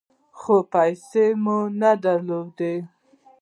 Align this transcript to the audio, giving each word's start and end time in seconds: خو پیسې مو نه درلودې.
خو 0.39 0.55
پیسې 0.73 1.25
مو 1.43 1.57
نه 1.81 1.91
درلودې. 2.03 2.75